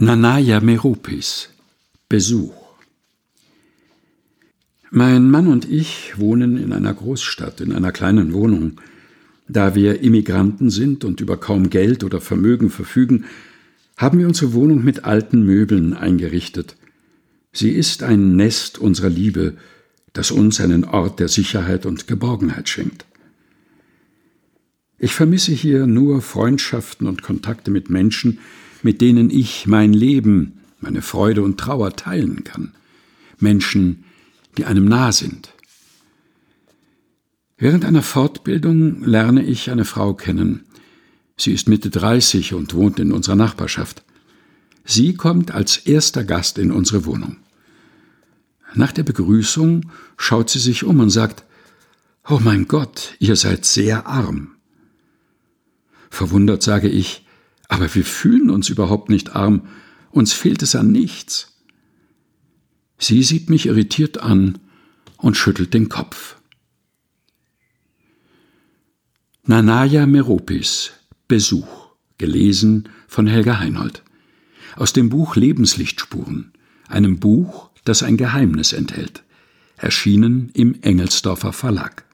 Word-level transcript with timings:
Nanaya 0.00 0.60
Meropis 0.60 1.48
Besuch 2.08 2.54
Mein 4.92 5.28
Mann 5.28 5.48
und 5.48 5.68
ich 5.68 6.16
wohnen 6.16 6.56
in 6.56 6.72
einer 6.72 6.94
Großstadt, 6.94 7.60
in 7.60 7.72
einer 7.72 7.90
kleinen 7.90 8.32
Wohnung. 8.32 8.80
Da 9.48 9.74
wir 9.74 10.00
Immigranten 10.00 10.70
sind 10.70 11.04
und 11.04 11.20
über 11.20 11.36
kaum 11.36 11.68
Geld 11.68 12.04
oder 12.04 12.20
Vermögen 12.20 12.70
verfügen, 12.70 13.24
haben 13.96 14.20
wir 14.20 14.28
unsere 14.28 14.52
Wohnung 14.52 14.84
mit 14.84 15.02
alten 15.02 15.44
Möbeln 15.44 15.94
eingerichtet. 15.94 16.76
Sie 17.52 17.72
ist 17.72 18.04
ein 18.04 18.36
Nest 18.36 18.78
unserer 18.78 19.10
Liebe, 19.10 19.56
das 20.12 20.30
uns 20.30 20.60
einen 20.60 20.84
Ort 20.84 21.18
der 21.18 21.26
Sicherheit 21.26 21.86
und 21.86 22.06
Geborgenheit 22.06 22.68
schenkt. 22.68 23.04
Ich 24.98 25.14
vermisse 25.14 25.52
hier 25.52 25.86
nur 25.86 26.22
Freundschaften 26.22 27.06
und 27.06 27.22
Kontakte 27.22 27.70
mit 27.70 27.88
Menschen, 27.88 28.40
mit 28.82 29.00
denen 29.00 29.30
ich 29.30 29.66
mein 29.66 29.92
Leben, 29.92 30.60
meine 30.80 31.02
Freude 31.02 31.42
und 31.42 31.58
Trauer 31.58 31.94
teilen 31.94 32.42
kann. 32.42 32.72
Menschen, 33.38 34.04
die 34.56 34.64
einem 34.64 34.86
nah 34.86 35.12
sind. 35.12 35.54
Während 37.56 37.84
einer 37.84 38.02
Fortbildung 38.02 39.04
lerne 39.04 39.44
ich 39.44 39.70
eine 39.70 39.84
Frau 39.84 40.14
kennen. 40.14 40.64
Sie 41.36 41.52
ist 41.52 41.68
Mitte 41.68 41.90
30 41.90 42.54
und 42.54 42.74
wohnt 42.74 42.98
in 42.98 43.12
unserer 43.12 43.36
Nachbarschaft. 43.36 44.02
Sie 44.84 45.14
kommt 45.14 45.52
als 45.52 45.76
erster 45.76 46.24
Gast 46.24 46.58
in 46.58 46.72
unsere 46.72 47.04
Wohnung. 47.04 47.36
Nach 48.74 48.92
der 48.92 49.02
Begrüßung 49.04 49.90
schaut 50.16 50.50
sie 50.50 50.58
sich 50.58 50.84
um 50.84 51.00
und 51.00 51.10
sagt, 51.10 51.44
Oh 52.28 52.40
mein 52.42 52.66
Gott, 52.68 53.14
ihr 53.18 53.36
seid 53.36 53.64
sehr 53.64 54.06
arm. 54.06 54.57
Verwundert 56.10 56.62
sage 56.62 56.88
ich, 56.88 57.26
aber 57.68 57.94
wir 57.94 58.04
fühlen 58.04 58.50
uns 58.50 58.68
überhaupt 58.68 59.10
nicht 59.10 59.36
arm, 59.36 59.68
uns 60.10 60.32
fehlt 60.32 60.62
es 60.62 60.74
an 60.74 60.90
nichts. 60.90 61.58
Sie 62.98 63.22
sieht 63.22 63.50
mich 63.50 63.66
irritiert 63.66 64.18
an 64.18 64.58
und 65.18 65.36
schüttelt 65.36 65.74
den 65.74 65.88
Kopf. 65.88 66.36
Nanaya 69.44 70.06
Meropis 70.06 70.92
Besuch, 71.28 71.88
gelesen 72.16 72.88
von 73.06 73.26
Helga 73.26 73.58
Heinold. 73.58 74.02
Aus 74.76 74.92
dem 74.92 75.10
Buch 75.10 75.36
Lebenslichtspuren, 75.36 76.52
einem 76.88 77.18
Buch, 77.18 77.70
das 77.84 78.02
ein 78.02 78.16
Geheimnis 78.16 78.72
enthält, 78.72 79.24
erschienen 79.76 80.50
im 80.54 80.80
Engelsdorfer 80.82 81.52
Verlag. 81.52 82.07